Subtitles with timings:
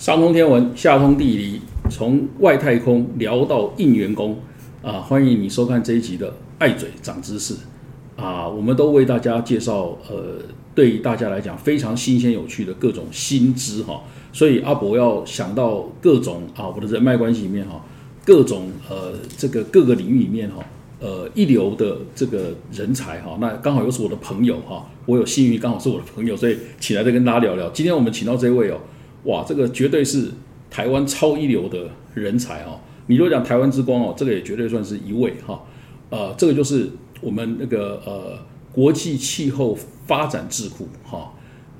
[0.00, 1.60] 上通天文，下通地理，
[1.90, 4.34] 从外太空聊到应员工
[4.80, 4.92] 啊！
[4.92, 7.54] 欢迎你收看这一集的爱嘴长知识
[8.16, 8.48] 啊！
[8.48, 10.38] 我们都为大家介绍呃，
[10.74, 14.02] 对大家来讲非常新鲜有趣的各种新知哈。
[14.32, 17.84] 所以阿伯要想到各种啊，我的人脉关系里面哈，
[18.24, 20.64] 各种呃这个各个领域里面哈，
[21.00, 27.68] 呃一流的这个人才哈，那刚好又是我的朋友哈，我有幸运刚好是我的朋友，所以请来再跟大家聊聊。
[27.68, 28.80] 今天我们请到这位哦。
[29.24, 30.28] 哇，这个绝对是
[30.70, 32.80] 台湾超一流的人才哦！
[33.06, 35.60] 你如果讲台湾之光哦，这个也绝对算是一位哈。
[36.08, 36.88] 呃，这个就是
[37.20, 38.38] 我们那个呃
[38.72, 41.32] 国际气候发展智库哈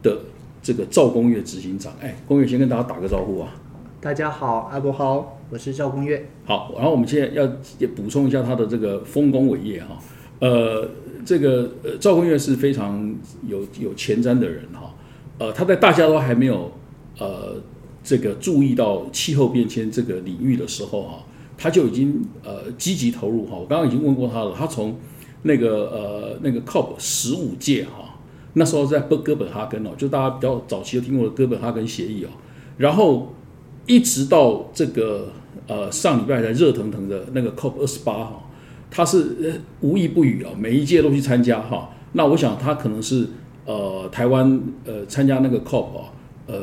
[0.03, 0.19] 的
[0.63, 1.93] 这个赵公岳执行长。
[2.01, 3.55] 哎，公岳先跟大家打个招呼啊！
[4.01, 6.29] 大家好，阿伯好，我是赵公岳。
[6.45, 9.99] 好，然后我们现在要也补充一下他的这个丰功伟业哈。
[10.41, 10.87] 呃，
[11.25, 13.15] 这个呃赵公岳是非常
[13.47, 14.95] 有有前瞻的人哈。
[15.39, 16.71] 呃，他在大家都还没有。
[17.21, 17.57] 呃，
[18.03, 21.23] 这个注意到气候变迁这个领域的时候哈，
[21.59, 23.59] 他就已经呃积极投入哈。
[23.59, 24.97] 我刚刚已经问过他了，他从
[25.43, 28.19] 那个呃那个 COP 十五届哈，
[28.55, 32.29] 那时候在哥哥本哈根哦，就大家比较早期都听过的哥本哈根协议哦，
[32.79, 33.35] 然后
[33.87, 35.29] 一直到这个
[35.67, 38.49] 呃上礼拜才热腾腾的那个 COP 二十八哈，
[38.91, 41.91] 他是无一不语啊，每一届都去参加哈。
[42.13, 43.29] 那我想他可能是
[43.67, 46.13] 呃台湾呃参加那个 COP 啊。
[46.47, 46.57] 呃，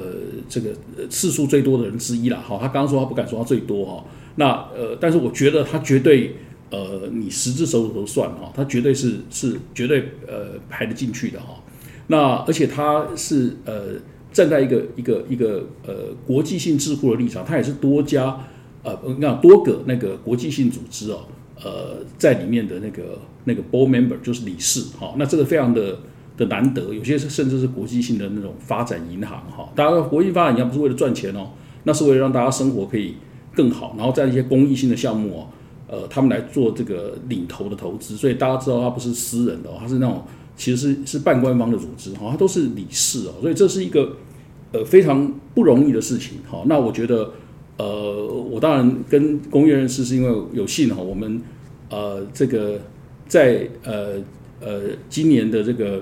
[0.49, 0.71] 这个
[1.09, 4.03] 次数最多的人之一了，哈，他刚刚说他不敢说他最多哈，
[4.35, 6.35] 那呃，但是我觉得他绝对，
[6.71, 11.63] 呃，你十只手指头算哈，他绝对是是绝对呃排得进去的哈，
[12.07, 13.93] 那而且他是呃
[14.33, 18.37] 站在一个一个一个呃国际性智库的立场，他也是多家
[18.83, 21.19] 呃你看多个那个国际性组织哦，
[21.63, 25.97] 呃在里面的那个那个 board member 就是理事哈，那这个非常的。
[26.37, 31.49] 的难得，有些是甚至是国际性的那种发展银行哈，大家国际发展银行不是为了赚钱哦，
[31.83, 33.15] 那是为了让大家生活可以
[33.55, 35.47] 更好，然后在一些公益性的项目哦，
[35.87, 40.23] 呃，他们来做这个领头的投资，所以大家知道它不是私人的，哦它是那种
[40.55, 44.13] 其实是是半官方的组织哈，它都是理事哦，所以这是一个
[44.73, 46.61] 呃非常不容易的事情哈。
[46.67, 47.31] 那我觉得
[47.77, 51.41] 呃，我当然跟工业人士是因为有幸哈，我们
[51.89, 52.79] 呃这个
[53.27, 54.13] 在呃
[54.61, 55.99] 呃今年的这个。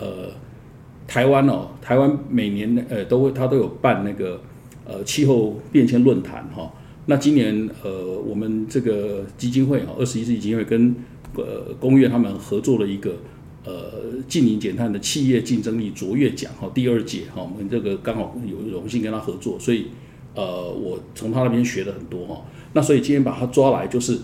[0.00, 0.30] 呃，
[1.06, 4.40] 台湾哦，台湾每年呃都会，他都有办那个
[4.86, 6.72] 呃气候变迁论坛哈。
[7.06, 10.94] 那今年呃，我们这个基金会啊，二十一世纪基金会跟
[11.34, 13.16] 呃工业他们合作了一个
[13.64, 13.72] 呃
[14.28, 19.86] 近零减碳的企业竞争力卓越奖哈，第二届哈，我们这个刚好有荣幸跟他合作，所以
[20.34, 22.44] 呃我从他那边学了很多哈。
[22.74, 24.18] 那所以今天把他抓来，就是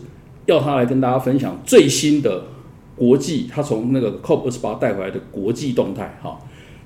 [0.47, 2.54] 要他来跟大家分享最新的。
[2.97, 6.39] 国际，他从那个 COP 二十八带回来的国际动态，哈，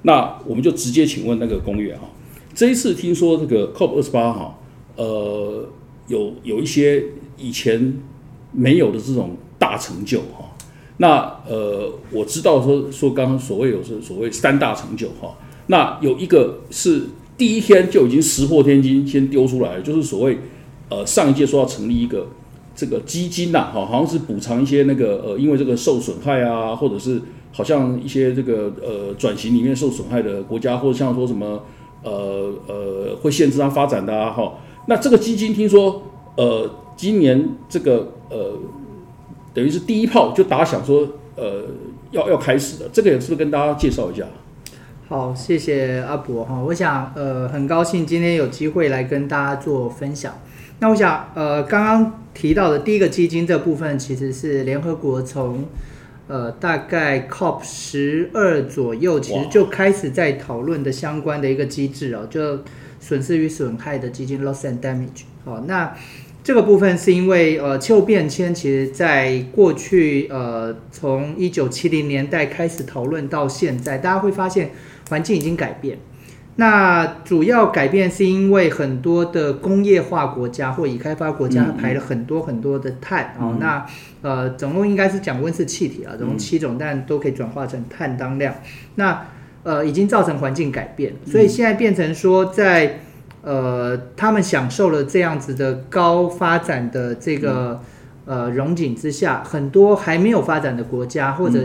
[0.02, 2.08] 那我们就直接请问那个公园哈，
[2.54, 4.58] 这一次听说这个 COP 二十八哈，
[4.96, 5.68] 呃，
[6.06, 7.04] 有有一些
[7.36, 7.94] 以前
[8.52, 10.50] 没有的这种大成就哈，
[10.96, 15.36] 那呃，我知道说说刚刚所谓有是所谓三大成就哈，
[15.66, 17.02] 那有一个是
[17.36, 20.38] 第一天就已经石破天惊先丢出来，就是所谓
[20.88, 22.26] 呃上一届说要成立一个。
[22.78, 31.64] 这个基金呐，哈，好像是补偿一些那个呃，因为这个受损害啊，或者是好像一些这个呃转型里面受损害的国家，或者像说什么
[32.04, 34.54] 呃呃会限制它发展的啊，哈。
[34.86, 36.04] 那这个基金听说
[36.36, 38.52] 呃今年这个呃
[39.52, 41.64] 等于是第一炮就打响，说呃
[42.12, 44.24] 要要开始了，这个也是跟大家介绍一下。
[45.08, 50.32] 好，谢谢阿伯哈，我想呃很高兴今天有机会来跟大家做分享。
[50.80, 55.64] 那我想，呃，刚刚提到的第一个基金这部分，其实是联合国从，
[56.28, 62.60] 呃，大概 COP 十二左右，其实就开始在讨论的相关的一个机制哦，就
[63.00, 65.22] 损失与损害的基金 （loss and damage）。
[65.44, 65.96] 哦，那
[66.44, 74.70] 这个部分是因为，呃，气候变迁其实在过去，呃，从一九七零年代开始讨论到现在，大家会发现
[75.10, 75.98] 环境已经改变。
[76.60, 83.86] 那主要改变是因为很多的工业化国家或已开发国家排了很多很多的碳哦，那
[84.22, 88.52] 呃总共应该是讲温室气体啊，总共七种，但都可以转化成碳当量。
[88.96, 89.26] 那
[89.62, 92.98] 呃已经造成环境改变，所以现在变成说在
[93.42, 97.80] 呃他们享受了这样子的高发展的这个。
[98.30, 101.60] 呃，融景之下，很多还没有发展的国家，或者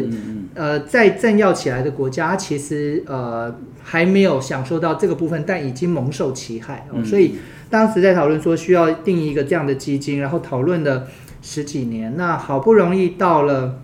[0.56, 6.88] 呃在政要起来的国家，其实呃还没有享受到这个部分，但已经蒙受其害。
[7.06, 7.36] 所以
[7.70, 11.08] 当时在讨论说需要定一个这样的基金，然后讨论了
[11.42, 13.80] 十几年，那好不容易到了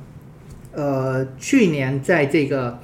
[0.73, 2.79] 呃去年，在这个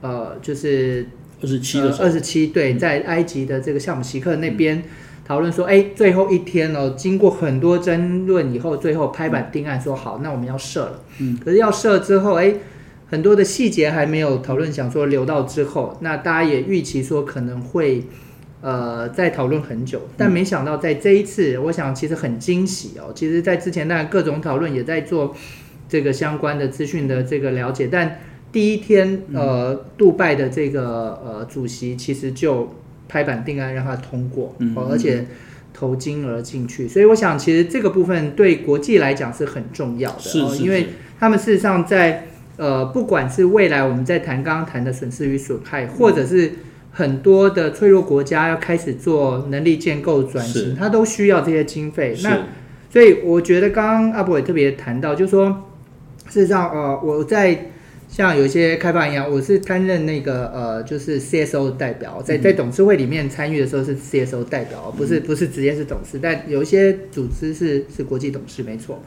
[0.00, 1.08] 呃就是
[1.42, 4.82] 二十七的二十七对，在埃及的这个项目奇克那边。
[5.22, 11.04] 讨论说，哎，最后一天哦，经过很多争论以后，最后拍板定案说好，那我们要设了。
[11.20, 12.52] 嗯，可是要设之后，哎，
[13.10, 18.04] 很多的细节还没有讨论，想说留到之后，那大家也预期说可能会。
[18.62, 23.10] 呃，再讨论很久，但没想到在这一次，我想其实很惊喜哦。
[23.14, 25.34] 其实，在之前当然各种讨论也在做
[25.88, 28.18] 这个相关的资讯的这个了解，但
[28.52, 32.74] 第一天，呃，杜拜的这个呃主席其实就
[33.08, 35.24] 拍板定案让他通过，哦，而且
[35.72, 42.26] 投金额进去，所以我想其实这个部分对国际来讲是很重要的，是是，因为他们事实上在
[42.60, 46.52] 呃，不管是未来我们在谈刚刚谈的损失与损害，或者是。
[46.92, 52.16] 很多的脆弱国家要开始做能力建构转型，它都需要这些经费。
[52.24, 52.48] 那
[52.90, 55.70] 所以我觉得刚刚阿伯也特别谈到，就是说，
[56.28, 57.70] 事实上，呃，我在
[58.08, 69.00] 像有一些开发一样，我是担任那个呃，就是 CSO 代表，在在董事会里面参与的时候是 CSO 代表，不是不是直接是董事，但有一些组织是是国际董事，没错。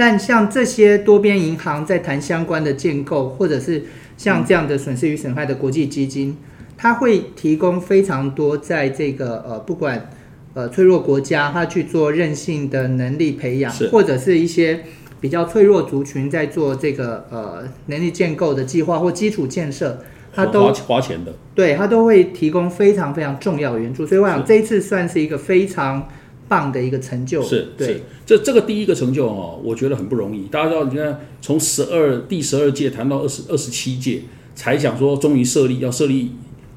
[0.00, 3.84] 但像这些多边银行在谈相关的建构，或者是
[4.16, 6.34] 像这样的损失与损害的国际基金。
[6.74, 10.08] 它会提供非常多在这个呃，不管
[10.54, 14.80] 呃脆弱国家，它去做韧性的能力培养，或者是一些
[15.20, 19.98] 比较脆弱族群在做这个呃能力建构的计划或基础建设，
[20.32, 24.06] 它都花钱的，对，它都会提供非常非常重要的援助。
[24.06, 26.08] 所以我想这一次算是一个非常
[26.50, 27.40] 棒的一个成就。
[27.42, 30.48] 是，对，这这个第一个成就哦，我觉得很不容易。
[30.48, 34.22] 大家知道，你看从十二第十二届谈到二十二十七届，
[34.56, 36.32] 才想说终于设立要设立。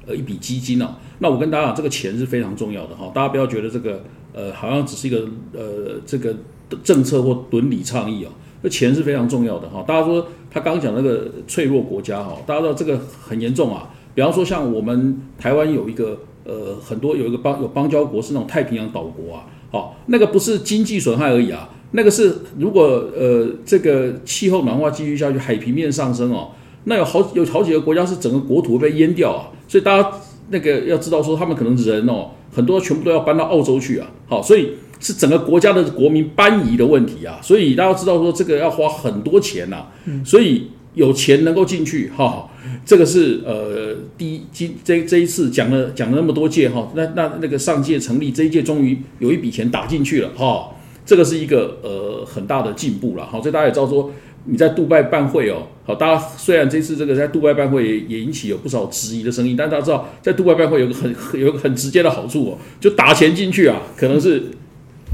[0.05, 4.03] 呃，一笔基金哦，那我跟大家讲，这个钱是非常重要的哈，大家不要觉得这个
[4.33, 6.35] 呃，好像只是一个呃，这个
[6.83, 8.27] 政策或伦理倡议哦，
[8.61, 9.81] 这钱是非常重要的哈。
[9.87, 13.89] 大家说他刚刚讲那个脆弱国家哈，大家知道这个很严重啊。
[14.13, 22.83] 比方说像我们台湾有一个呃，很多有一个邦有邦交国是那种太平洋岛国啊，好，那个不是经济损害而已啊，那个是如果
[23.17, 26.51] 呃这个气候暖化继续下去，海平面上升哦。
[26.83, 30.11] 那有好有好几个国家是整个国土被淹掉啊，所以大家
[30.49, 34.07] 那个要知道说，他们可能人哦，很多全部都要搬到澳洲去啊。
[34.27, 37.39] 好，所以是整个国家的国民搬移的问题啊。
[37.41, 39.87] 所以大家知道说，这个要花很多钱呐。
[40.23, 42.49] 所以有钱能够进去，哈，
[42.85, 50.71] 这个是呃第一今这这一次讲了讲了那么多届哈，那那那个上届成立这一届终于有一笔钱打进去了哈，
[51.05, 53.25] 这个是一个呃很大的进步了。
[53.25, 54.11] 好，所以大家也知道说。
[54.45, 64.43] 你在杜拜办会哦，好，大家虽然这次这个在杜拜办会也也引起有不少质疑的声音，但大家知道在杜拜办会有个很有个很直接的好处哦，就打钱进去啊，可能是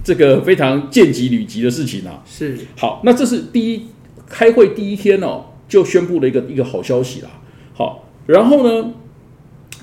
[0.04, 2.24] 这个非常见机履级的事情啊。
[2.25, 3.86] 是，好，那这是第一
[4.28, 7.30] 开会第一天哦，就宣布了一个一个好消息啦。
[7.74, 8.92] 好，然后呢，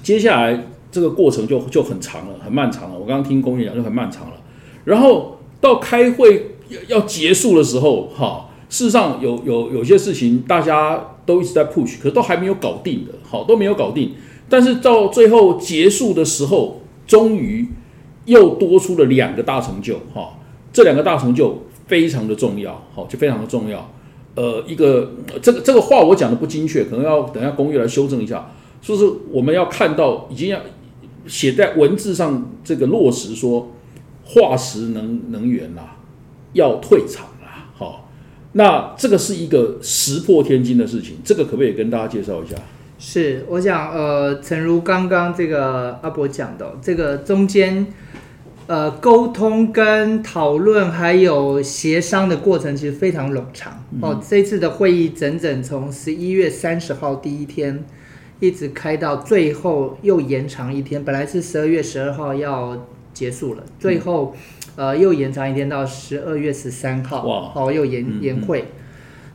[0.03, 2.99] 接下来这个过程就就很长了，很漫长了。
[2.99, 4.35] 我刚刚听公园讲就很漫长了，
[4.85, 6.57] 然后到开会
[6.89, 8.43] 要结束的时候，哈。
[8.69, 14.11] 事实上，有有有些事情大家都一直在 push，可是都还没有搞定的，好都没有搞定。
[14.49, 17.69] 但是到最后结束的时候，终于
[18.25, 20.31] 又多出了两个大成就，哈，
[20.73, 23.89] 这两个大成就非常的重要，好就非常的重要。
[24.37, 25.11] 呃，一个
[25.43, 28.53] 这个这个话我讲的不精确，可能要等下公寓来修正一下。
[28.81, 30.61] 说是我们要看到已经要
[31.27, 33.73] 写在文字上，这个落实说
[34.25, 35.83] 化石能能源呐
[36.53, 37.27] 要退场。
[38.53, 42.57] 那这个是一个石破天惊的事情，这个可不可以跟大家介绍一下？
[42.99, 47.87] 是，我想，呃，诚如刚刚这个阿伯讲的，这个中间，
[48.67, 54.21] 呃，沟通跟讨论还有协商的过程其实非常冗长哦。
[54.29, 57.85] 这次的会议整整从十一月三十号第一天
[58.41, 64.35] 一直开到最后又延长一天，本来是十二月十二号要结束了，最后。
[64.79, 68.67] 呃，又延长一天到十二月十三号，哦，又延延会。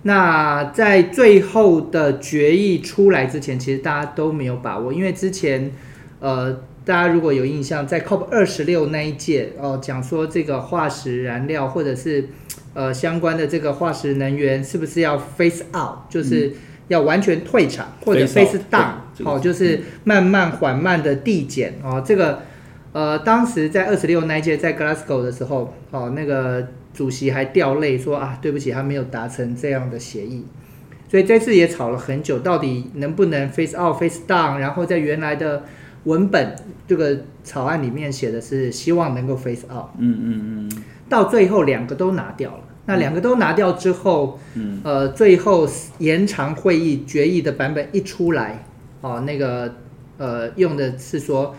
[0.03, 5.71] 那在最后的决议出来之前，其实大家都没有把握，因为之前，
[6.19, 12.29] 呃，大家如果有印象，在 COP 二十六那一届，哦，讲说这个化石燃料或者是
[12.73, 16.53] 呃相关的这个化石能源是不是要 face out，就是
[16.88, 22.41] 要完全退场，或者 face down，哦，就是慢慢缓慢的递减，哦，这个。
[22.93, 30.45] 呃，当时在二十六那一届在 Glasgow 的时候，哦，那个主席还掉泪说啊，对不起，他没有达成这样的协议，
[31.09, 34.57] 所以这次也吵了很久，到底能不能 face out face down？
[34.57, 35.63] 然后在原来的
[36.03, 36.55] 文本
[36.88, 42.63] 这个草案里面写的是希望能够 face out，嗯嗯嗯，到最后两个都拿掉了。
[42.86, 45.67] 那两个都拿掉之后，嗯，呃，最后
[46.00, 48.63] 延长会议决议的版本一出来，
[49.01, 49.75] 哦，那个
[50.17, 51.55] 呃用的是说。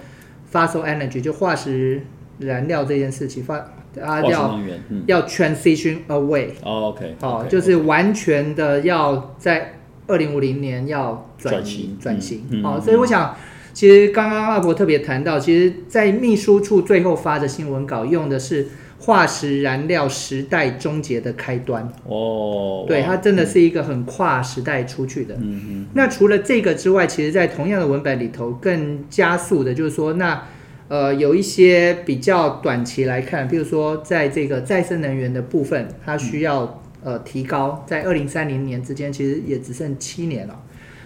[0.52, 2.02] fossil energy 就化石
[2.38, 3.56] 燃料这件事情，发
[3.98, 4.54] 啊要，
[4.90, 9.72] 嗯，要 transition away，哦，OK，哦，就是完全的要在
[10.06, 12.40] 二零五零年要转型转型。
[12.62, 12.82] 哦，嗯。
[12.82, 13.34] 所以我想，
[13.72, 25.34] 其实刚刚阿伯特别谈到，其实，在秘书处最后发的新闻稿用的是化石燃料时代终结的开端，哦，对，它真的是一个很跨时代出去的。
[25.36, 30.42] 嗯嗯那除了这个之外，其实在同样的文本里头，更加速的就是说，那
[30.88, 40.62] 呃有一些比较短期来看，比如说在这个再生能源的部分，它需要、呃提高，在二零三零年之间，其实也只剩七年了，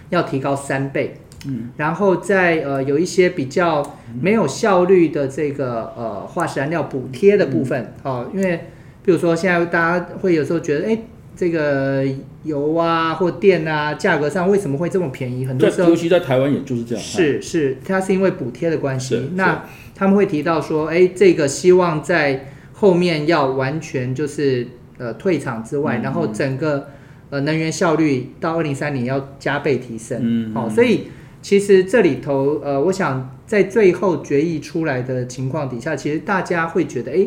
[0.09, 1.15] 要提高三倍。
[1.45, 8.61] 嗯，然后在呃有一些比较没有效率的这个呃化石燃料补贴的部分，哦，因为
[9.03, 10.97] 比如说现在大家会有时候觉得，哎，
[11.35, 12.03] 这个
[12.43, 15.45] 油啊或电啊价格上为什么会这么便宜？
[15.45, 19.29] 很多时候尤其在台湾也就是这样，是是，它是因为补贴的关是系。
[19.35, 19.63] 那
[19.95, 24.67] 他们会提到说，哎，这个希望在后面要完全就是
[24.97, 26.87] 呃退场之外，嗯然后整个
[27.29, 30.19] 呃能源效率到二零三零要加倍提升。
[30.21, 31.07] 嗯，好、所以
[31.47, 37.25] 其实这里头呃，我想在最后决议出来的情况底下，其实大家会觉得，哎。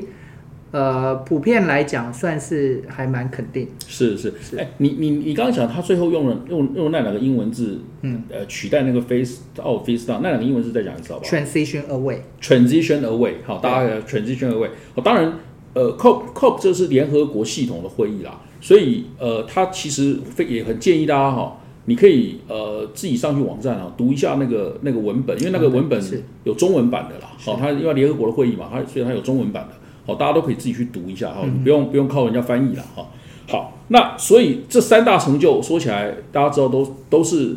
[0.73, 15.33] 呃，普遍来讲算是还蛮肯定，是是是哎，你你你刚刚讲他最后用了用用那两个英文字，嗯，呃，取代那个 face 哦 face down 那两个英文字再讲一次好不好 transition away，？transition away，好，大家 transition away，好，当然，
[15.75, 21.57] 呃，COP COP 这是联合国系统的会议啦，所以呃，他其实非也很建议大家哈。
[21.91, 27.33] 你可以呃自己上去网站啊读一下那个那个文本，因为那个文本是有中文版的啦。
[27.37, 29.75] 好，它因为联合国的会议嘛，它所以它有中文版的。
[30.07, 33.09] 好，大家都可以自己去读一下哈，你不用不用靠人家翻译了哈。
[33.49, 37.57] 好，那所以这三大成就说起来，大家知道都都是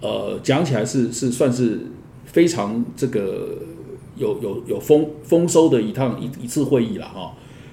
[0.00, 1.78] 呃讲起来是是算是
[2.24, 3.58] 非常这个
[4.16, 7.32] 有有有丰丰收的一趟一一次会议了哈。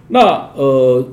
[0.09, 1.07] 那呃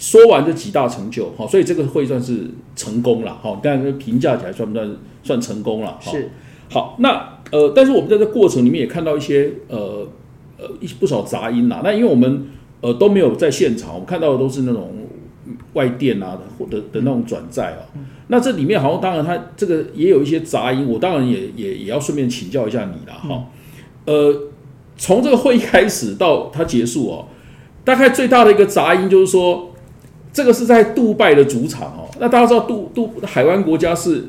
[0.00, 3.60] 说完这几大成就哈，所以这个会算是成功了哈。
[3.62, 5.98] 但是评价起来算不算算成功了？
[6.00, 6.30] 哈是
[6.70, 10.08] 好，那呃，但是我们在这过程里面也看到一些呃
[10.56, 11.82] 呃一不少杂音啦。
[11.84, 12.46] 那因为我们
[12.80, 14.90] 呃都没有在现场，我们看到的都是那种
[15.74, 17.84] 外电啊或的的那种转载啊。
[18.28, 23.44] 那这里面好像当然它这个也有一些杂音，我当然也也也要顺便请教一下你啦哈。
[24.06, 24.34] 呃，
[24.96, 27.26] 从这个会议开始到它结束哦，
[27.84, 29.66] 大概最大的一个杂音就是说。
[30.32, 34.24] 这个是在杜拜的主场哦，那大家知道杜杜海湾国家是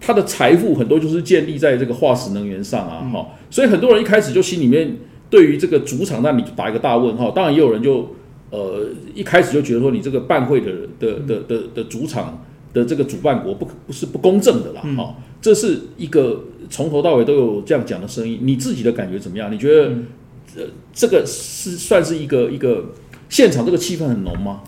[0.00, 4.96] 它的财富很多就是建立在这个化石能源上啊，哈、所以很多人一开始就心里面
[5.30, 8.14] 对于这个主场那里打一个大问号，当然也有人就
[8.50, 19.52] 呃一开始就觉得说你这个办会的的的的的主场的这个主办国不不是不公正的啦，哈、这是一个从头到尾都有这样讲的声音，你自己的感觉怎么样？
[19.52, 19.90] 你觉得、
[20.56, 22.92] 呃这个是算是一个一个
[23.28, 24.60] 现场这个气氛很浓吗？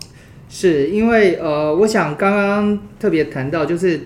[0.49, 3.99] 是因为呃，我想刚刚特别谈到，就是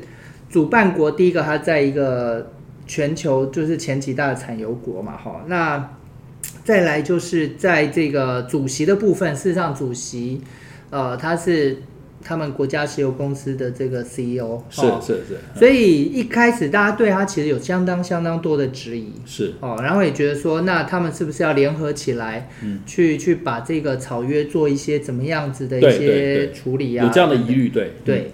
[0.50, 2.52] 主办国第一个它在一个
[2.88, 5.98] 全球就是前几大的产油国嘛，哈，那
[6.66, 10.42] 再来就是在这个主席的部分，事实上主席
[10.90, 11.78] 呃他是
[12.24, 15.02] 他们国家石油公司的这个 CEO，是哦。
[15.02, 22.50] 是是所以一开始大家对他其实有相当相当多的质疑，是，哦，然后也觉得说，那他们是不是要联合起来，
[22.86, 27.06] 去去把这个草约做一些怎么样子的一些对处理啊？
[27.06, 28.32] 有这样的疑虑，对对。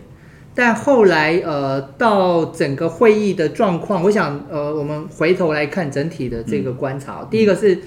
[0.59, 7.77] 但后来呃，到整个会议的状况，我想呃，我们回头来看整体的这个观察，嗯第一个是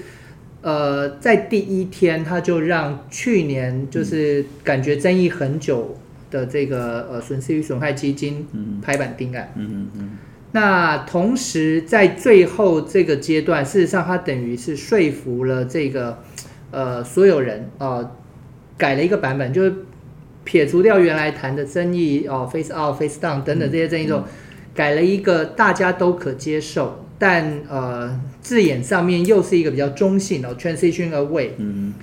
[0.61, 5.97] 呃，在第一天他就让去年就是感觉争议很久
[6.29, 8.45] 的这个呃损失与损害基金
[8.81, 9.51] 拍板定案。
[9.55, 10.09] 嗯嗯嗯，
[10.51, 16.19] 那同时在最后这个阶段，事实上他等于是说服了这个
[16.69, 18.11] 呃所有人呃
[18.77, 19.73] 改了一个版本，就是
[20.43, 24.23] 撇除掉原来谈的争议哦，face out、face down 等等这些争议之后，
[24.73, 31.49] 改了一个大家都可接受，但呃字眼上面又是一个比较中性的、transition away。
[31.57, 31.93] 嗯，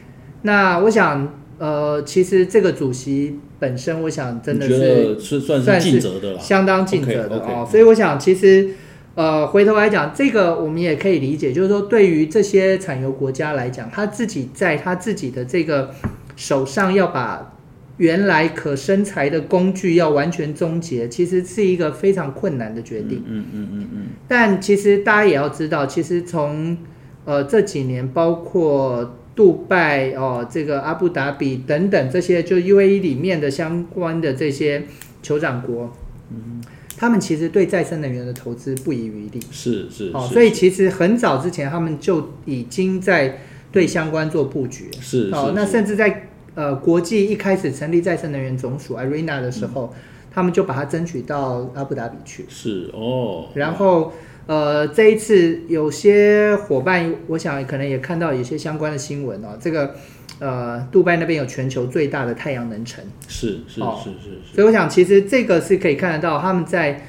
[0.43, 7.65] 那我想呃，其实这个主席本身，我想真的是是算尽责的啦，相当尽责的哦。
[7.65, 8.71] 嗯所以我想，其实
[9.17, 15.91] 呃，回头来讲，这个我们也可以理解，就是说，对于这些产油国家来讲，他自己在他自己的这个
[16.37, 17.58] 手上要把
[17.99, 23.23] 原来可生财的工具要完全终结，其实是一个非常困难的决定。
[23.27, 26.77] 嗯嗯嗯嗯但其实大家也要知道，其实从
[27.25, 34.85] 呃这几年，包括杜拜哦，这个阿布达比等等这些，就 UAE 里面的相关的这些
[35.23, 35.93] 酋长国，
[36.31, 36.61] 嗯，
[36.97, 39.39] 他们其实对再生能源的投资不遗余力。
[39.39, 43.39] 嗯，是是所以其实很早之前，他们就已经在
[43.71, 44.89] 对相关做布局。
[45.01, 46.29] 是哦，那甚至在
[46.59, 49.95] 呃国际一开始成立再生能源总署 IRENA 的时候，
[50.29, 52.45] 他们就把它争取到阿布达比去。
[52.49, 54.13] 是哦，然后
[54.47, 59.57] 呃，这一次有些伙伴，我想可能也看到有些相关的新闻哦。
[59.61, 59.95] 这个
[60.41, 67.01] 呃，杜拜那边有全球最大的太阳能城，是是哦是是是，所以我想其实这个是可以看得到他们在。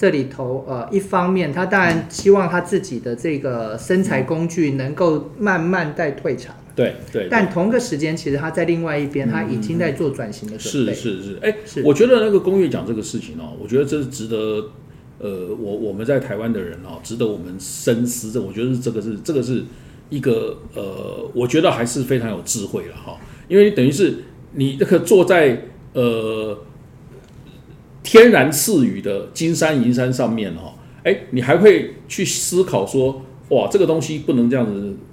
[0.00, 10.94] 这里头，呃，一方面他当然希望他自己的这个生财工具能够慢慢在退场，对对，但同个时间，其实他在另外一边，他已经在做转型的准备。
[10.94, 14.70] 是是是，哎、是我觉得那个工业讲这个事情哦，我觉得这是值得，
[15.18, 18.30] 呃，我我们在台湾的人哦，值得我们深思。
[18.30, 19.64] 这我觉得是这个是这个是
[20.08, 23.18] 一个呃，我觉得还是非常有智慧了哈，
[23.48, 24.14] 因为等于是
[24.54, 26.56] 你这个坐在呃
[28.04, 35.07] 天然赐予的金山银山上面哈，哎，你还会去思考说，哇，这个东西不能这样子，呃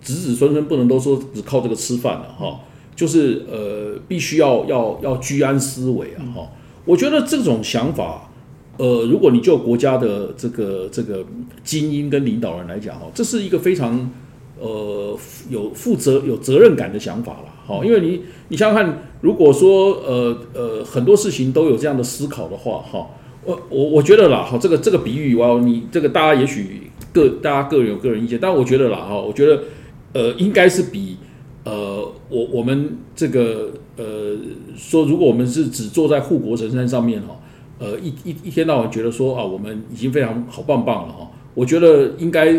[0.00, 2.60] 子子孙孙不能都说只靠这个吃饭了哈。
[2.96, 6.48] 就是呃，必须要要要居安思危啊哈。
[6.84, 8.28] 我觉得这种想法，
[8.76, 11.24] 呃，如果你就国家的这个这个
[11.62, 14.10] 精英跟领导人来讲哈，这是一个非常
[14.58, 15.16] 呃
[15.48, 17.84] 有负责有责任感的想法了哈。
[17.84, 23.06] 因为你你想想看，如果说呃呃很多事情都有这样的思考的话哈，
[23.44, 29.62] 我我我觉得啦哈，这个这个比喻哇，你这个大家也许各大家各人有个人意见，但我觉得啦哈，我觉得
[30.12, 31.16] 呃应该是比。
[31.64, 32.00] 呃，
[32.30, 34.34] 我我们这个呃
[34.74, 37.38] 说，如果我们是只坐在护国神山上面哈，
[37.78, 42.56] 呃一一一天到晚觉得说啊，我们已经非常好棒棒了哈，我觉得应该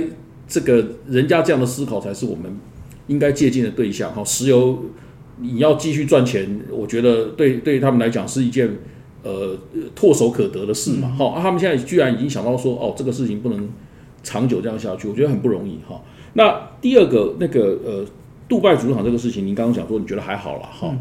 [0.48, 2.56] 这个人家这样的思考才是我们
[3.08, 4.24] 应该借鉴的对象哈。
[4.24, 4.78] 石油
[5.40, 8.70] 你要继续赚钱，我觉得对对于他们来讲是一件
[9.24, 9.58] 呃
[9.96, 13.68] 唾手可得的事嘛哈、啊他们现在居然已经想到说哦，这个事情不能
[14.22, 16.00] 长久这样下去，我觉得很不容易哈。
[16.34, 18.06] 那第二个那个呃。
[18.50, 20.92] 杜拜主场这个事情，您刚刚讲说你觉得还好了哈。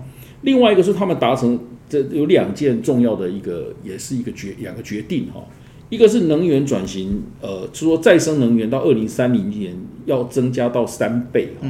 [0.42, 5.40] 另外一个是他们达成这有两件重要的一个，也是一个决两个决定哈。
[5.88, 11.66] 一个是能源转型，呃，是说再生能源到二零三零年要增加到三倍哈。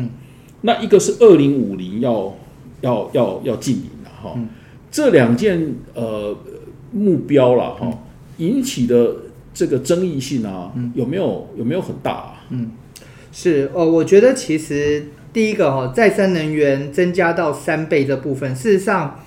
[0.63, 2.37] 那一个是二零五零要
[2.81, 4.37] 要要要进零了哈。
[4.91, 6.37] 这两件呃
[6.91, 7.89] 目标了哈，
[8.39, 9.15] 引起的
[9.55, 12.35] 这个争议性啊，有没有有没有很大、啊？
[13.41, 15.01] 是哦，我觉得其实
[15.33, 19.25] 第一个哈、再生能源增加到三倍这部分，事实上，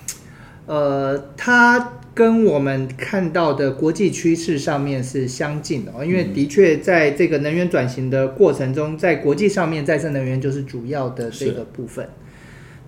[0.65, 12.09] 呃，它跟我们看到的国际趋势上面是相近的哦，因为的确在这个能源转型的过程中，在国际上面再生能源就是主要的这个部分。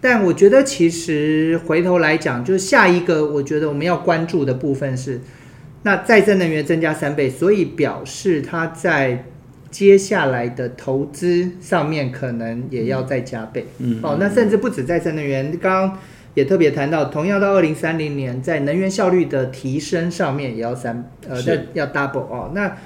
[0.02, 5.22] 但我觉得其实回头来讲，就是下一个我觉得我们要关注的部分是，
[5.84, 9.28] 那再生能源增加三倍，所以表示它在
[9.74, 13.66] 接下来的投资上面可能也要再加倍。
[13.80, 15.98] 嗯哦，那甚至不止再生能源，刚刚
[16.36, 22.52] 也特别谈到，同样到二零三零年，在能源效率的提升上面也要三呃，是在要 double 哦。
[22.54, 22.78] 那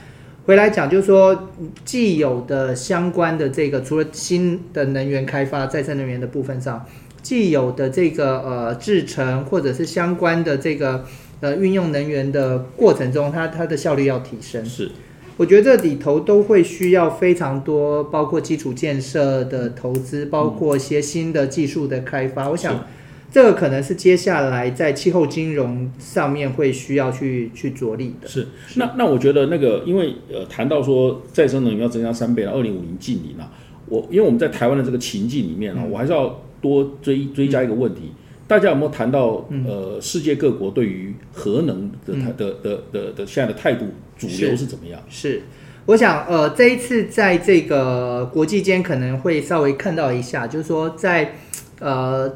[0.46, 1.50] 回来讲，就是说
[1.84, 6.86] 既有的相关的这个，除了新的能源开发、再生能源的部分上，
[7.22, 11.04] 既有的这个呃制成或者是相关的这个
[11.42, 14.64] 呃运用能源的过程中，它它的效率要提升。
[14.64, 14.90] 是
[15.38, 22.50] 我觉得这里头都会需要非常多，包括基础建设的投资，包括一些新的技术的开发。
[22.50, 22.86] 我想，
[23.32, 28.28] 这个可能是接下来在气候金融上面会需要去去着力的。
[28.28, 28.48] 是，
[28.78, 33.52] 那那我觉得那个，因为呃谈到说再生能源要增加三倍到二零五零近零啊，
[33.88, 38.12] 我因为我们在台湾的这个情境里面啊，我还是要多追追加一个问题，
[38.48, 43.86] 大家有没有谈到呃世界各国对于核能的态的的的的现在的态度
[44.18, 45.00] 主流是怎么样？
[45.10, 45.42] 是，
[45.86, 51.34] 我想呃这一次在这个国际间可能会稍微看到一下，就是说在
[51.80, 52.32] 呃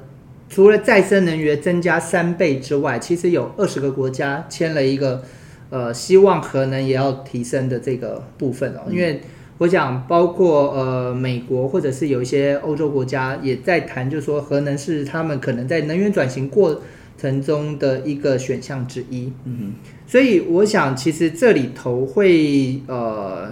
[0.50, 5.24] 除了再生能源增加三倍之外，其实有二十个国家签了一个
[5.70, 9.22] 呃希望核能也要提升的这个部分哦，因为。
[9.58, 16.82] 我想，包括呃美国或者是有一些欧洲国家也在谈，就是说核能是他们可能在能源转型过
[17.22, 19.32] 程中的一个选项之一。
[19.46, 19.74] 嗯
[20.08, 23.52] 所以我想，其实这里头会呃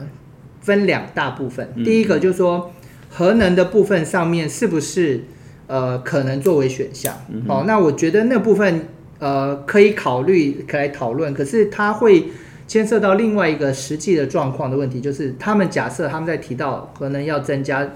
[0.62, 1.69] 分两大部分。
[1.75, 2.71] 嗯第一个就是说，
[3.10, 5.23] 核能的部分上面是不是
[5.67, 7.15] 呃可能作为选项？
[7.29, 8.88] 嗯哦，那我觉得那部分
[9.19, 11.34] 呃可以考虑，可以来讨论。
[11.34, 12.25] 可是它会
[12.67, 17.88] 牵涉到另外一个实际的状况的问题，就是他们假设他们在提到可能要增加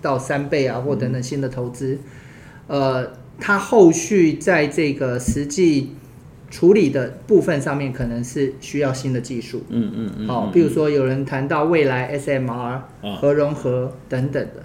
[0.00, 1.98] 到三倍啊，或等等新的投资，
[2.68, 3.06] 呃，
[3.38, 5.90] 它后续在这个实际
[6.50, 9.64] 处理的部分上面，可能是需要新的技术。
[9.68, 12.88] 嗯嗯嗯，好、嗯比如说有人谈到未来 SMR、啊
[13.20, 14.64] 核融合等等的。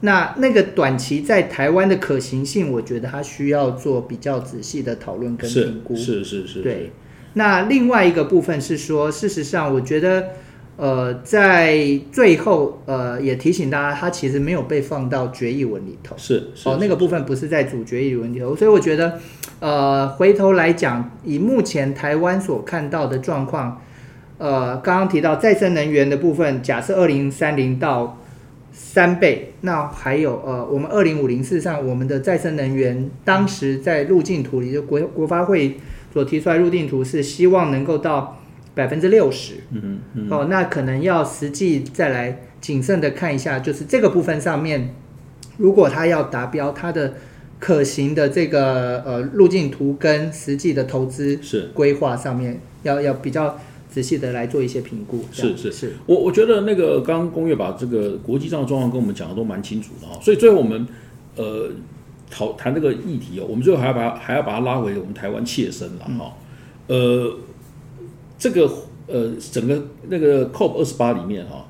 [0.00, 5.96] 那那个短期在台湾的可行性，我觉得它需要做比较仔细的讨论跟是评估。
[5.96, 6.92] 是是是，对，
[7.32, 10.28] 那另外一个部分是说，事实上，我觉得，
[10.76, 16.16] 呃，在最后，呃，也提醒大家，它其实没有被放到决议文里头。
[16.18, 19.20] 是是哦，那个部分不是在主决议文里头，所以我觉得，
[19.60, 23.80] 呃，回头来讲，以目前台湾所看到的状况，
[24.38, 28.18] 呃，刚刚提到再生能源的部分，假设二零三零到
[28.72, 35.76] 三倍，那还有呃，我们二零五零，事实上我们的再生能源当时在路径图里，就国国发会
[36.12, 38.40] 所提出来路径图是希望能够到
[38.74, 39.54] 百分之六十。
[39.70, 44.94] 嗯嗯哦，那可能要实际再来谨慎的看一下，就是这个部分上面，
[45.56, 47.14] 如果它要达标，它的
[47.58, 51.70] 可行的这个呃路径图跟实际的投资是。
[51.74, 53.58] 规划上面，要要比较
[53.88, 55.24] 仔细的来做一些评估。
[55.32, 60.86] 是是是，我我觉得那个刚刚工业把这个国际上的状况跟我们讲的都蛮清楚的哈，所以最后我们
[61.36, 61.70] 呃
[62.30, 66.36] 讨谈这个议题哦，我们最后还要把它还要把它拉回我们台湾切身了哈，
[66.88, 67.32] 呃，
[68.38, 68.70] 这个
[69.06, 71.66] 呃整个那个 COP 二十八里面哈，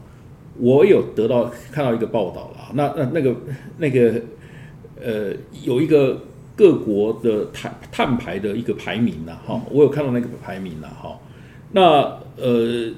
[0.58, 3.36] 我有得到看到一个报道啦，那那那个
[3.78, 4.20] 那个
[5.02, 6.20] 呃有一个
[6.56, 11.18] 各国的碳碳排的一个排名呐哈，我有看到那个排名呐哈，
[11.72, 11.82] 那
[12.36, 12.92] 呃。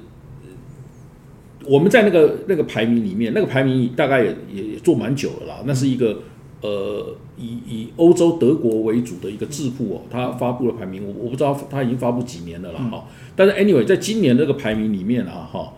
[1.69, 5.55] 我们在那个那个排名里面，那个排名大概也也也做蛮久了啦。
[5.65, 6.17] 那是一个
[6.61, 13.03] 呃以以欧洲德国为主的一个智库哦，他发布了排名，我我不知道他已经发布几年了啦哈。
[13.37, 15.73] 但是 anyway，在今年这个排名里面啊哈，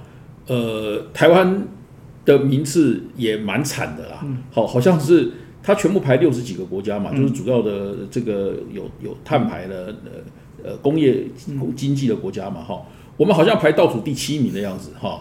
[0.47, 1.67] 呃，台湾
[2.23, 4.25] 的名次也蛮惨的啦。
[4.49, 11.25] 好，好像是它全部排六十几个国家嘛，就是主要的这个有有碳排的呃呃工业
[11.75, 12.81] 经济的国家嘛哈。
[13.17, 15.19] 我们好像排倒数第七名的样子哈。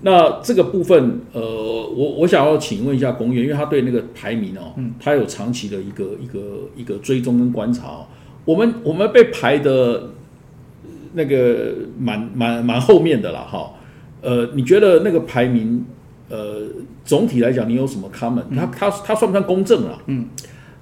[0.00, 6.40] 那这个部分，呃，我我想要请问一下公园，因为他对那个排名哦，他有长期的一个一个
[6.76, 8.06] 一个追踪跟观察、哦。
[8.44, 10.10] 我们我们被排的
[11.14, 13.72] 那个蛮蛮蛮后面的啦，哈。
[14.20, 15.84] 呃，你觉得那个排名，
[16.28, 16.62] 呃，
[17.04, 18.44] 总体来讲，你有什么 comment？
[18.54, 19.98] 他他他算不算公正啊？
[20.06, 20.26] 嗯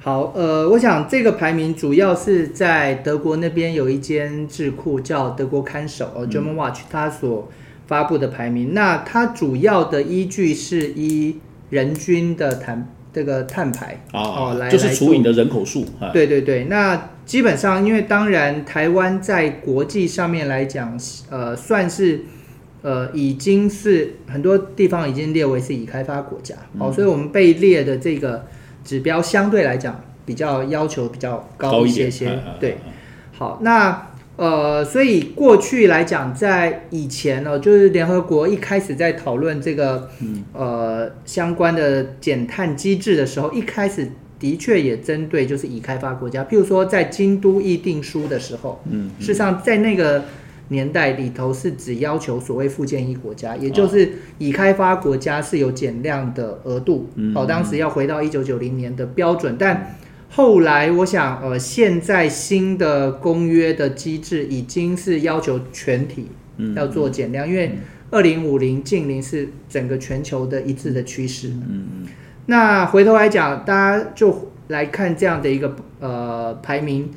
[0.04, 7.48] 好，呃，我想这个排名主要是在德国那边有一间智库叫德国看守哦 German Watch，它所
[7.86, 8.74] 发布的排名。
[8.74, 11.36] 那它主要的依据是依
[11.70, 16.10] 人均的碳这个碳排啊，哦来就是除以你的人口数啊。
[16.12, 20.98] 对对对，那基本上，因为当然台湾在国际上面来讲，
[21.30, 22.22] 呃，算是
[22.82, 28.46] 呃已经是很多地方已经列为是已开发国家，嗯好、所以我们被列的这个
[28.84, 32.78] 指标相对来讲比较要求比较高一些些，对。
[33.34, 34.11] 好，那
[34.42, 40.10] 呃，所以过去来讲，在以前呢、就是联合国一开始在讨论这个、
[40.52, 50.24] 呃相关的减碳机制的时候，一开始的确也针对就是已开发国家，譬如说在京都议定书的时候，嗯，事实上在那个
[50.70, 59.94] 年代里头是只要求所谓附件一国家，也就是已开发国家是有减量的额度，嗯哦，当时要回到一九九零年的标准，但
[60.34, 67.72] 后来我想，呃，现在新的公约的机制已经是要求全体嗯要做减量，因为
[68.10, 71.48] 二零五零近零是整个全球的一致的趋势。
[71.48, 72.06] 嗯嗯
[72.46, 77.10] 那回头来讲，大家就来看这样的一个呃排名，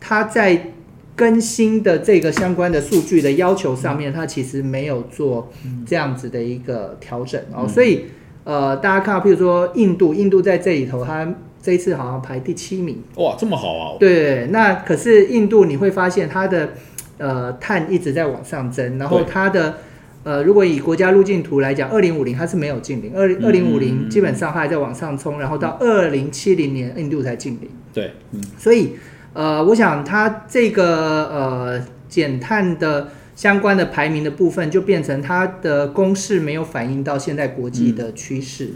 [0.00, 0.72] 它在
[1.14, 5.52] 更新的这个相关的数据的要求上面，它其实没有做
[5.84, 7.38] 这样子的一个调整。
[7.54, 8.06] 哦，所以
[8.44, 13.96] 呃，大家看到，譬如说印度，印度在这里头，它这一次好像排第七名，哇，这么好啊！
[14.00, 16.70] 对，那可是印度你会发现它的
[17.18, 19.76] 呃碳一直在往上增，然后它的
[20.24, 28.96] 呃如果以国家路径图来讲，二零五零它是没有近零，二二零五嗯零基本上它还在往上冲，然后到二零七零年印度才近零，对，嗯所以
[29.32, 30.84] 呃我想它这个
[31.30, 33.08] 呃减碳的。
[33.34, 38.70] 相关的排名的部分就变成它的公式没有反映到现在国际的趋势。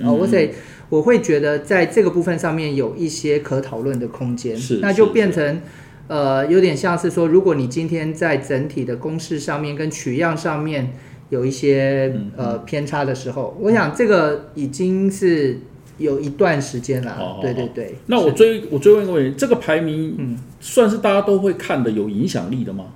[0.88, 5.60] 我会觉得在这个部分上面有一些可讨论的空间，是那就变成
[6.06, 10.92] 呃有点像是说，如果你今天在整体的公式上面跟取样上面
[11.30, 15.58] 有一些嗯呃偏差的时候，我想这个已经是
[15.98, 17.42] 有一段时间了，好好好。
[17.42, 17.94] 对对对。
[18.06, 20.38] 那我追我追问一个问题，这个排名嗯。
[20.58, 22.86] 算是大家都会看的有影响力的吗？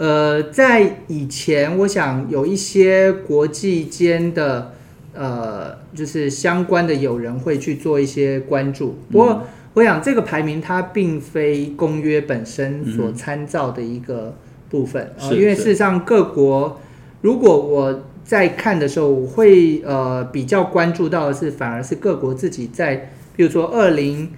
[0.00, 4.72] 呃，在以前，我想有一些国际间的
[5.12, 8.96] 呃，就是相关的友人会去做一些关注。
[9.12, 9.42] 不过，
[9.74, 14.34] 我想这个排名它并非公约本身所参照的一个
[14.70, 16.80] 部分啊、是因为事实上各国，
[17.20, 24.30] 如果我在看的时候，我会呃比较关注到的是，反而是各国自己在，比如说二零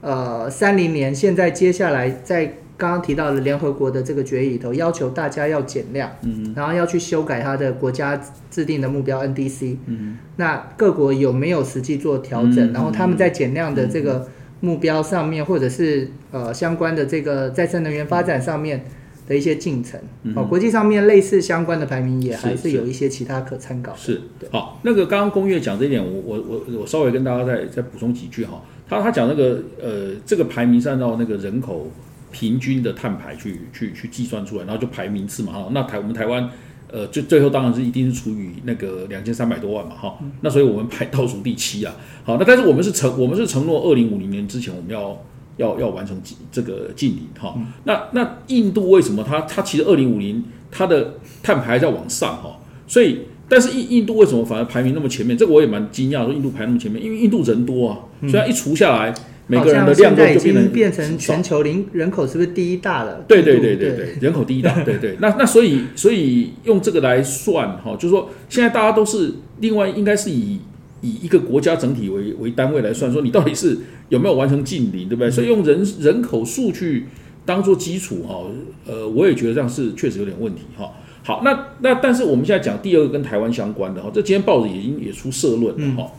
[0.00, 12.72] 呃三零年，现在接下来在刚刚提到的联合国的这个决议里头，要求大家要减量，嗯，然后要去修改它的国家制定的目标 NDC，嗯，那各国有没有实际做调整？
[12.72, 14.28] 然后他们在减量的这个
[14.60, 18.84] 目标上面，或者是呃相关的这个再生能源发展上面。
[19.26, 19.98] 的一些进程，
[20.36, 23.96] 哦，国际上面类似相关的排名也还是有一些其他可参考。
[23.96, 28.62] 是，好，那个刚刚公月讲这一点，我我我我稍微跟大家再再补充几句哈。
[28.86, 31.90] 他他讲那个呃，这个排名是按照那个人口
[32.34, 35.68] 平均的碳排去去去计算出来，然后就排名次嘛哈。
[35.70, 36.50] 那台我们台湾
[36.90, 40.18] 呃，最最后当然是一定是除以那个两千三百多万嘛哈。
[40.40, 41.94] 那所以我们排倒数第七啊。
[42.24, 45.16] 好，那但是我们是承我们是承诺二零五零年之前我们要。
[45.56, 46.20] 要要完成
[46.50, 55.38] 这个禁零哈，那那印度为什么它它其实二零五零它的碳排在往上哈，所以但是印印度为什么反而排名那么前面？
[55.38, 59.14] 这个我也蛮惊讶，说印度排那么前面，因为印度人多啊，虽然一除下来
[59.46, 63.24] 每个人的量都就变成变成全球零人口是不是第一大了？
[63.28, 65.16] 对对对对对，人口第一大，对对。
[65.20, 70.58] 那那所以所以用这个来算哈，就是说现在大家都是另外应该是以。
[71.06, 73.76] 以一个国家整体为为单位来算，说你到底是
[74.08, 75.30] 有没有完成近邻，对不对？
[75.30, 77.04] 所以用人人口数去
[77.44, 78.42] 当做基础，哈，
[78.86, 80.90] 呃，我也觉得这样是确实有点问题，哈。
[81.22, 86.10] 好，那那但是我们现在讲第二个跟台湾相关的，哈，这今天报纸已经也出社论了，哈，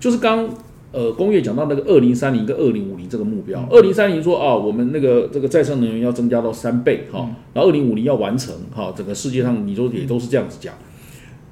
[0.00, 0.48] 就是刚
[0.94, 10.72] 呃工业讲到那个二零三零跟二零五零这个目标，二零三零说啊，我们那个这个再生能源要增加到三倍，哈，然后二零五零要完成，哈，整个世界上你说也都是这样子讲。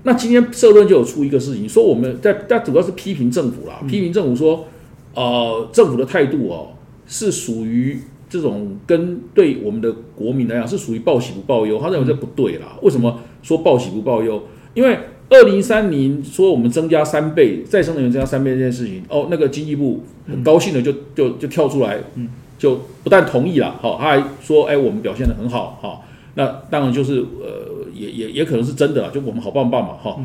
[0.05, 4.67] 那今天社论就有出一个事情，说我们在，但主要是批评政府啦，批评政府说，
[5.15, 6.69] 呃，政府的态度哦，
[7.07, 12.79] 是属于这种跟对我们的国民来讲是属于报喜不报忧，他认为这不对啦。
[12.83, 14.43] 为什么说报喜不报忧？
[14.75, 14.99] 因为
[15.33, 26.01] 二零三零说我们增加三倍再生能源增加三倍这件事情，哦，那个经济部很高兴的就就就跳出来，嗯，就不但同意了，好，他还说，哎，我们表现的很好，哈，
[26.35, 27.73] 那当然就是呃。
[27.95, 30.19] 也也也可能是真的，就我们好棒棒嘛，哈。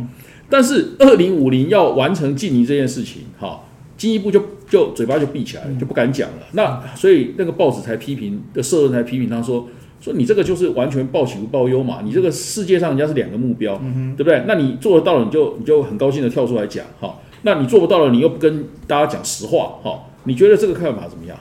[0.50, 3.60] 但是二零五零要完成禁尼这件事情，哈，
[3.98, 6.38] 进一步就就嘴巴就闭起来了，就不敢讲了。
[6.54, 9.68] 那所以那个报纸才批评的社论才批评他说
[10.00, 13.80] 说你这个就是完全报喜不报忧嘛，你这个世界上人家是两个目标，
[14.16, 14.44] 对不对？
[14.48, 17.16] 那你做得到了，你就你就很高兴的跳出来讲，哈。
[17.44, 20.00] 那你做不到了，你又不跟大家讲实话，哈。
[20.24, 21.38] 你觉得这个看法怎么样？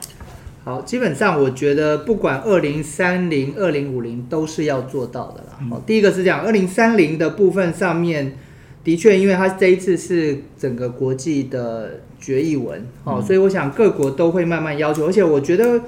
[0.63, 5.57] 好，基本上我觉得不管二零三零、二零五零都是要做到的啦。
[5.69, 8.37] 好，第一个是这样二零三零的部分上面，
[8.83, 15.07] 的确，因为它这一次是整个国际的决议文，好，所以我想各国都会慢慢要求。
[15.07, 15.81] 而且我觉得，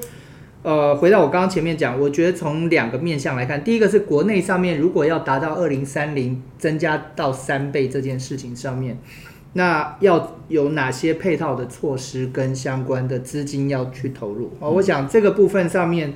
[0.61, 8.97] 呃，回到我刚刚前面讲，我觉得从两个面向来看，第一个是国内上面如果要达到二零三零增加到三倍这件事情上面。
[9.53, 14.69] 那要有哪些配套的措施跟相关的资金要去投入啊？
[14.69, 16.13] 我想这个部分上面，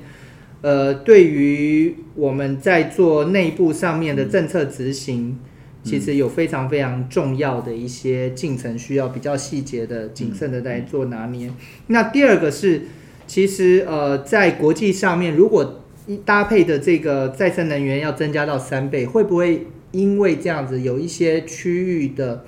[0.61, 5.39] 呃，对于我们在做内部上面的政策执行，
[5.81, 11.49] 其实有非常非常重要的一些进程，需要比较细节的、谨慎的在做拿捏。
[11.87, 12.83] 那第二个是，
[13.27, 22.43] 其实呃，在国际上面，如果一搭配的这个再生能源要增加到三倍，会不会因为这样子有一些区域的？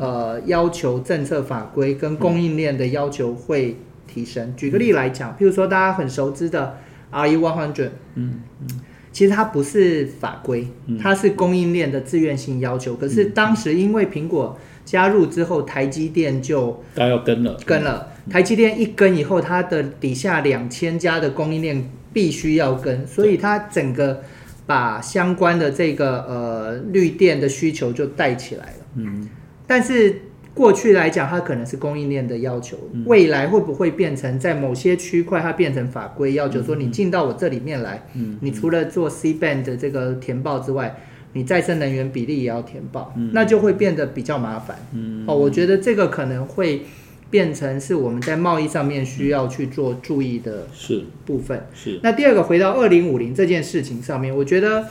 [0.00, 3.76] 呃，要求政策法规跟供应链的要求会
[4.08, 4.52] 提升。
[4.56, 6.78] 举个例来讲，譬如说大家很熟知的
[7.12, 8.80] RE One Hundred，嗯嗯，
[9.12, 10.66] 其实它不是法规，
[11.00, 12.96] 它是供应链的自愿性要求。
[12.96, 18.08] 可是当时因为苹果加入之后，台积电就大家要跟了，跟了。
[18.30, 24.22] 台积电一跟以后，它的底下两千家的供应链必须要跟，所以它整个
[24.66, 28.78] 把相关的这个呃绿电的需求就带起来了。
[28.96, 29.28] 嗯。
[29.66, 30.22] 但是
[30.54, 38.02] 过去来讲，它可能是供应链的要求，未来会不会变成在某些区块它变成法规要求，说你进到我这里面来，
[38.40, 40.96] 你除了做 C band 的这个填报之外，
[41.32, 44.78] 你再生能源比例也要填报，那就会变得比较麻烦。
[44.94, 46.82] 嗯哦，我觉得这个可能会
[47.30, 51.66] 变成是我们在贸易上面需要去做注意的是部分。
[51.74, 54.86] 是那第二个回到二零五零这件事情上面，我觉得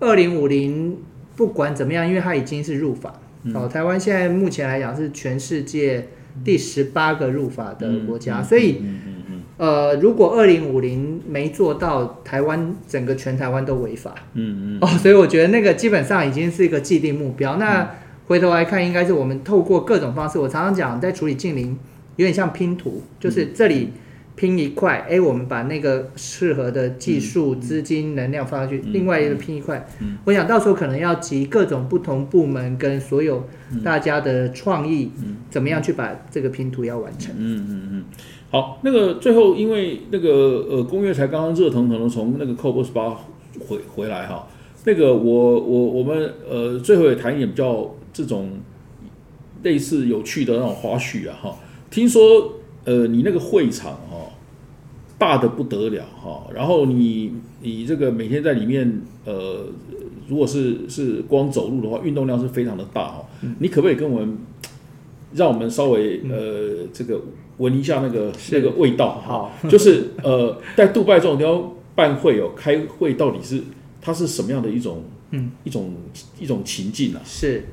[0.00, 0.98] 二零五零
[1.36, 3.20] 不管怎么样，因为它已经是入法。
[3.54, 6.08] 哦，台湾现在目前来讲是全世界
[6.44, 8.82] 第十八个入法的国家，所以，
[9.56, 14.12] 呃，如果二零五零没做到，台湾整个全台湾都违法。
[14.34, 14.78] 嗯嗯。
[14.80, 17.56] 哦，所以我觉得那个基本上已经是一个既定目标。
[17.56, 17.88] 那
[18.26, 21.78] 回头来看，应该是我们透过各种方式，我常常讲，在处理近邻
[22.16, 23.90] 有点像拼图，就是这里
[24.34, 29.86] 拼一块，哎，我们把那个适合的技术、资金、能量放上去，另外一个拼一块。
[30.24, 33.46] 我想到时候可能要集各种不同部门跟所有
[33.84, 35.10] 大家的创意，
[35.48, 37.34] 怎么样去把这个拼图要完成。
[37.38, 38.04] 嗯嗯嗯。
[38.50, 43.10] 好，那个最后因为那个呃工业才刚刚热腾腾的从那个 COP 八
[43.58, 44.46] 回回来哈，
[44.86, 48.52] 那个我我我们呃最后也谈一点比较这种
[49.62, 51.56] 类似有趣的那种花絮啊哈，
[51.90, 54.30] 听说呃你那个会场哈
[55.18, 59.66] 大的不得了哈，然后你你这个每天在里面呃
[60.26, 63.24] 如果是是光走路的话，运动量是非常的大哈，
[63.58, 64.38] 你可不可以跟我们
[65.34, 67.20] 让我们稍微呃这个。
[67.58, 73.62] 闻一下那个那个味道，好，就是呃，在杜拜这种地方办会哦，开会到底是
[74.06, 75.50] 它是什么样的一种嗯。
[75.64, 75.92] 一种
[76.38, 77.20] 一种情境啊？
[77.24, 77.64] 是，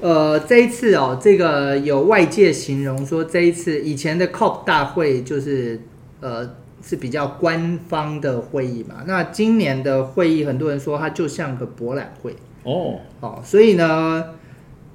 [0.00, 5.82] 呃，这一次哦，这个有外界形容说这一次以前的 COP 大会就是
[6.20, 12.34] 呃是比较官方的会议嘛，那今年的会议很多人说它就像个博览会。
[12.64, 14.24] 哦，好，所以呢。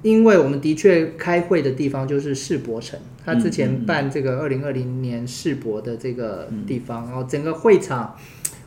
[0.02, 8.14] 因为我们的确开会的地方就是世博城，他之前办这个二零二零年世博的这个地方，然后整个会场，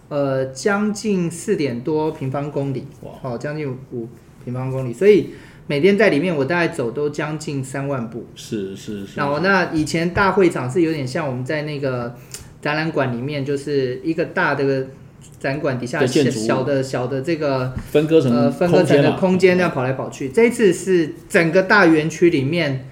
[0.09, 4.09] 呃，将近四点多平方公里，哇，好，将近五
[4.43, 5.29] 平方公里，所以
[5.67, 9.17] 每天在里面我大概走都将近三万步，是是是。
[9.17, 12.15] 然后那以前大会场是有点像我们在那个
[12.61, 14.87] 展览馆里面，就是一个大的。
[15.37, 20.27] 展馆底下小的小的这个分割成呃分割成的空间那样跑来跑去。
[20.27, 22.89] 这一次是整个大园区里面，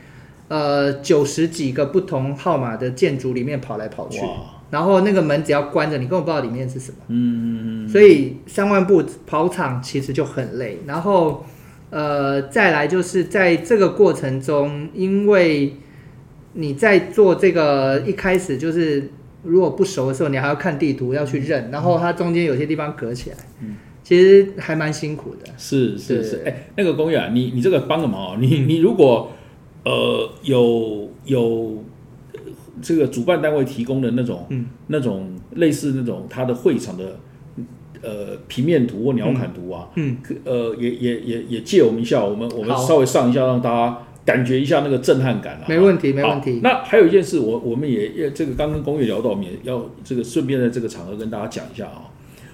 [0.47, 4.21] 呃九十几个不同号码的建筑里面跑来跑去，
[4.69, 6.97] 然后那个门只要关着，你根本不知道里面是什么。
[7.07, 7.89] 嗯嗯嗯。
[7.89, 10.79] 所以三万步跑场其实就很累。
[10.85, 11.45] 然后
[11.89, 15.75] 呃再来就是在这个过程中，因为
[16.53, 19.09] 你在做这个一开始就是。
[19.43, 25.45] 如果不熟的时候，你还要看地图，要去认，然后它中间有些地方隔起来，嗯，其实还蛮辛苦的。
[25.57, 29.31] 是是是，哎，那个公园啊，你你这个帮个忙啊，你你如果
[29.85, 31.81] 呃有有
[32.81, 37.19] 这个主办单位提供的那种，嗯，那种类似那种他的会场的
[38.01, 43.97] 呃平面图或鸟瞰图啊，嗯，呃也也也也借我们一下，我们我们稍微上一下，让大家。
[44.27, 46.59] 感觉一下那个震撼感啊，没问题，没问题。
[46.61, 52.11] 那还有一件事，我我们也也这个刚跟工业聊到，我们也要这个顺便在这个场合跟大家讲一下啊，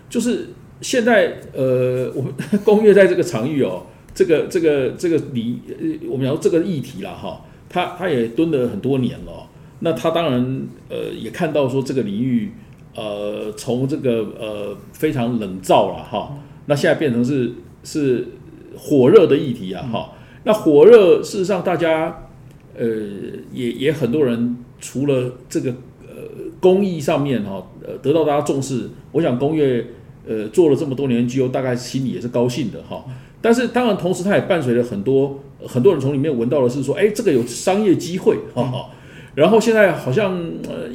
[0.08, 0.50] 就是
[0.82, 2.32] 现在呃，我们
[2.64, 5.60] 工业在这个场域哦，这个这个这个离
[6.08, 9.50] 我们聊这个议题了哈，他他也蹲了很多年了，
[9.86, 12.54] 那他当然呃也看到说这个领域
[12.96, 17.52] 呃从这个呃非常冷燥了哈，那现在变成是
[17.84, 18.26] 是
[18.78, 20.12] 火热的议题啊哈。
[20.46, 22.30] 那火热，事实上大家，
[22.78, 22.86] 呃，
[23.52, 26.16] 也也很多人除了这个呃
[26.62, 29.86] 公益上面哈，呃得到大家重视，我想工业
[30.26, 33.04] 呃做了这么多年 G O，大概心里也是高兴的哈。
[33.42, 38.90] 但是当然同时，它也伴随着很多很多人从里面闻到的是说，哎，这个有商业机会哈。
[39.36, 40.34] 然后现在好像
[40.68, 40.90] 呃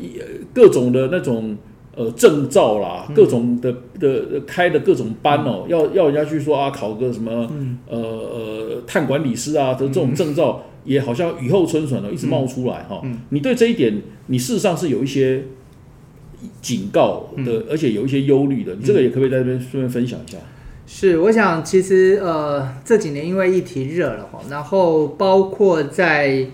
[0.54, 1.56] 各种的那种。
[1.96, 7.50] 呃，证照啦，各种的的开的各种班哦，要要人家去说啊，考个什么
[7.88, 13.02] 呃呃碳管理师啊的这种证照，也好像雨后春笋哦，一直冒出来哈。
[13.30, 15.42] 你对这一点，你事实上是有一些
[16.62, 18.76] 警告的，而且有一些忧虑的。
[18.76, 20.38] 你这个也可不可以在这边顺便分享一下？
[20.86, 26.46] 是，我想其实呃这几年因为议题热了哈，然后包括在。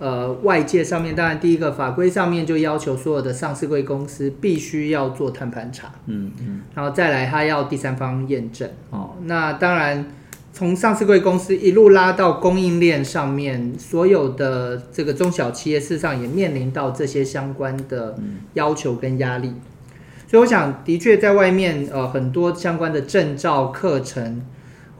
[0.00, 9.16] 呃，外界上面当然第一个法规上面就要求所有的上市贵公司必须要做碳盘查，嗯嗯，然后再来它要第三方验证哦。
[9.24, 10.06] 那当然
[10.52, 18.16] 从上市贵公司一路拉到供应链上面，所有的这个中小企业事实上也面临到这些相关的
[18.54, 19.52] 要求跟压力。
[20.28, 24.42] 所以我想，的确在外面呃很多相关的证照课程。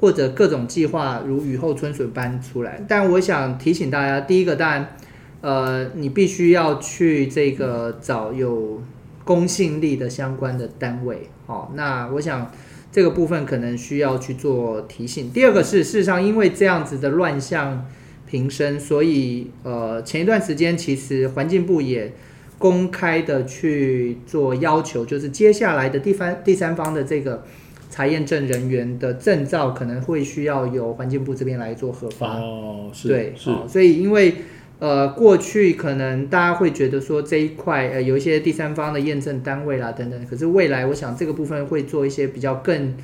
[0.01, 4.97] 或者各种计划如雨后春笋般出来，但我想提醒大家，第一个当然，
[5.41, 8.81] 呃，你必须要去这个找有
[9.25, 12.53] 公信力的相关的单位，好，那我想
[12.93, 15.31] 这个部分可能需要去做提醒。
[15.31, 17.85] 第二个是，事实上因为这样子的乱象
[18.25, 22.13] 频生，所以呃，前一段时间其实环境部也
[22.57, 27.45] 公开的去做要求，就是接下来的第三第三方的这个。
[27.91, 34.35] 查验证人员的证照可能会需要由环境部这边来做核发哦，是对，是，所以因为
[34.79, 42.95] 呃过去可能大家会觉得说这一块呃有一些第三方的验证单位啦等等，可是未来我想这个部分会做一些比较更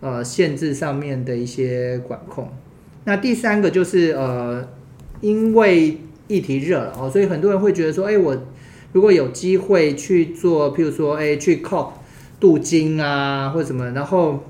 [0.00, 2.48] 呃限制上面的一些管控。
[3.04, 4.68] 那第三个就是呃
[5.20, 8.36] 因为议题热了哦，所以很多人会觉得说，哎我。
[8.90, 11.90] 如果有机会去做，譬如说，哎，去 COP
[12.40, 14.44] 镀金啊，或者什么，然后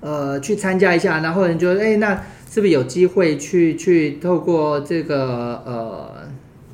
[0.00, 2.14] 呃去参加一下，然后你就哎，那
[2.50, 6.28] 是不是有机会去去透过这个呃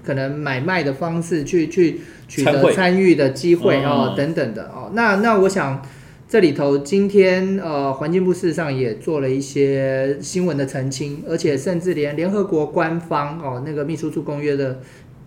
[0.05, 5.83] 可能买卖的方式去去取得参与的机会哦哦等等的哦，那那我想。
[6.29, 14.81] 这里头今天呃，环境部事实上也做了一些新闻的澄清，而且甚至连联合国官方哦那个秘书处公约的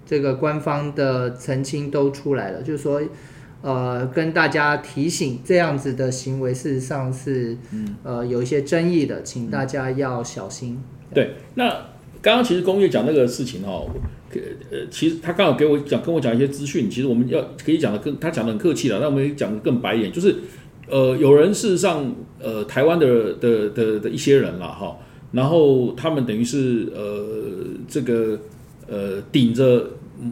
[0.03, 2.99] 这个官方的澄清都出来了，就是说
[3.65, 7.57] 呃跟大家提醒这样子的行为事实上是
[8.03, 10.79] 呃有一些争议的，请大家要小心。
[11.11, 11.67] 对，那
[12.21, 13.83] 刚刚其实工业讲那个事情哈，
[14.29, 14.39] 可
[14.69, 20.35] 呃，其实他刚好给我讲跟我讲一些资讯，其实我们要可以讲的更他讲的很客气了，那我们讲的更白一点，就是
[20.87, 24.95] 呃，有人事实上呃，台湾的的的的一些人啦哈，
[25.31, 27.25] 然后他们等于是呃
[27.87, 28.39] 这个
[28.87, 29.89] 呃顶着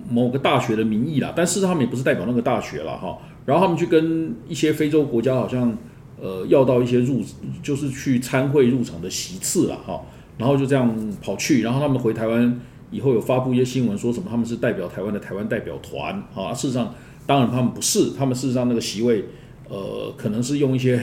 [0.09, 5.77] 某个大学的名义啦，但事实上他们也不是代表那个大学了哈，然后他们去跟一些非洲国家好像
[6.21, 7.21] 呃要到一些入
[7.61, 10.01] 就是去参会入场的席次了哈。
[10.35, 12.59] 然后就这样跑去，然后他们回台湾
[12.89, 16.91] 以后有发布一些新闻，说什么他们是代表台湾的台湾代表团啊，事实上
[17.27, 19.25] 当然他们不是，他们事实上那个席位，
[19.69, 20.99] 呃，可能是用一些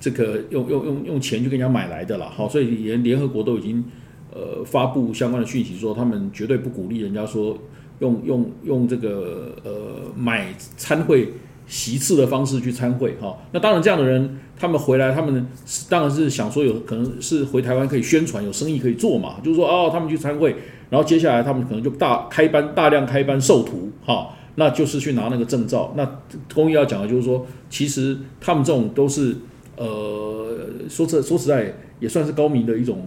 [0.00, 3.84] 这个用用用用钱去跟人家买来的啦，好，所以连联合国都已经
[4.32, 7.56] 呃发布相关的讯息说，他们绝对不鼓励人家说
[8.02, 9.70] 用用用这个呃
[10.16, 11.28] 买参会
[11.68, 20.56] 席次的方式去参会哈、那当然这样的人，他们回来，他们是当然是想说有可能是回台湾可以宣传，有生意可以做嘛，就是说哦，他们去参会，
[20.90, 25.94] 然后接下来他们可能就大开班大量开班授徒哈、那就是去拿那个证照。
[25.96, 26.18] 那
[26.52, 29.36] 公益要讲的就是说，其实他们这种都是
[29.76, 33.06] 呃说这说实在也算是高明的一种。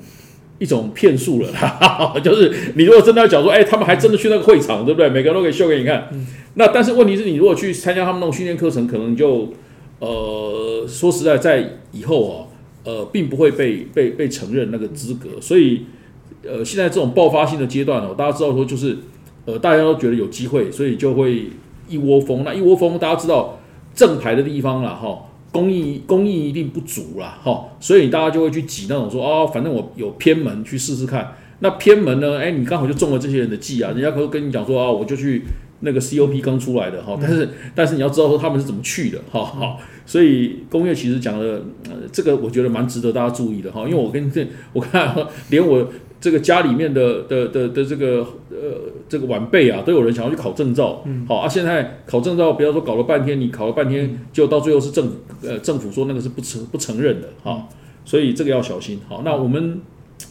[0.58, 5.10] 一种骗术了啦， 就是你如果真的要讲说，哎、他们还真的去那个会场，对不对？
[5.10, 6.08] 每个人都可以秀给你看。
[6.54, 9.52] 那但是问题是你如果去参加他们那种训练课程，可能就
[10.00, 12.34] 呃说实在，在以后啊，
[12.86, 15.42] 呃，并不会被被被承认那个资格。
[15.42, 15.86] 所以
[16.48, 18.98] 呃，现在这种爆发性的阶段哦，大家知道说就是
[19.46, 21.48] 呃，大家都觉得有机会，所以就会
[21.90, 22.44] 一窝蜂。
[22.46, 23.60] 那一窝蜂，大家知道
[23.94, 25.20] 正牌的地方了，哈。
[25.56, 31.34] 公益公益一定不足啦，哈，所以大家就会去挤那种说哦，反正我有偏门去试试看。
[31.60, 32.38] 那偏门呢？
[32.38, 35.44] 哎，你刚好就中了这些人的计啊，人家可能跟你讲说啊，我就去
[35.80, 45.16] 那个 COP 刚出来的哈，但是但是你要知道说他们是怎么去的哈，好，所以工业其实讲的呃这个我觉得蛮值得大家注意的哈，因为我跟这我看
[45.50, 45.88] 连我
[46.26, 51.24] 这个家里面的的的的这个呃这个晚辈啊，都有人想要去考证照，嗯。
[51.28, 55.14] 好啊，现在考证照不要说搞了半天，你考了半天，结果到最后是政府
[55.44, 57.68] 呃政府说那个是不承不承认的哈，
[58.04, 59.00] 所以这个要小心。
[59.08, 59.80] 好，那我们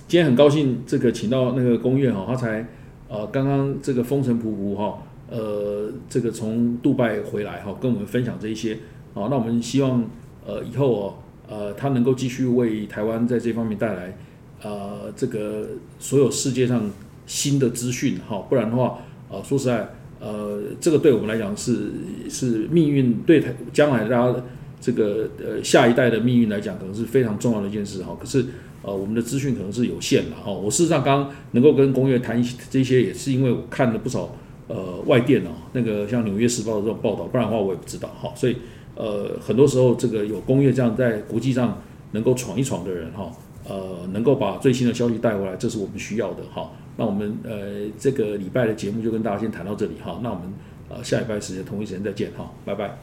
[0.09, 2.67] 今天很高兴这个请到那个公院哈，他才
[3.09, 4.99] 呃刚刚这个风尘仆仆哈，
[5.31, 8.77] 呃这个从杜拜回来哈，跟我们分享这一些，
[9.13, 10.05] 好，那我们希望
[10.45, 11.15] 呃以后哦
[11.49, 14.17] 呃他能够继续为台湾在这方面带来
[14.65, 15.69] 呃这个
[16.01, 16.91] 所有世界上
[17.27, 18.99] 新的资讯哈，不然的话
[19.31, 21.93] 呃说实在呃这个对我们来讲是
[22.29, 24.35] 是命运对台将来大家
[24.81, 28.17] 这个呃下一代的命运来讲，可能是非常重要的一件事哈。
[28.19, 28.45] 可是
[28.83, 30.53] 呃我们的资讯可能是有限的哈。
[30.53, 34.37] 我事实上刚刚能够跟工业谈一这些，也是因为我看了不少
[34.69, 38.33] 呃外电哦，那个像《纽约时报》的这种报道，不然的话我也不知道哈。
[38.35, 38.57] 所以
[38.95, 43.33] 呃很多时候这个有工业这样在国际上能够闯一闯的人哈，
[43.69, 46.71] 呃能够把最新的消息带回来，这是我们需要的哈。
[46.97, 50.21] 那我们呃这个礼拜的节目就跟大家先谈到这里哈。
[50.23, 50.53] 那我们
[50.89, 52.97] 呃下礼拜时间同一时间再见哈，拜拜。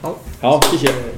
[0.00, 1.08] 好，好，谢谢。